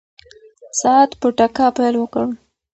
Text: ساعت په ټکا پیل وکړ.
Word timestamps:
ساعت 0.79 1.11
په 1.19 1.27
ټکا 1.37 1.67
پیل 1.77 1.95
وکړ. 1.99 2.25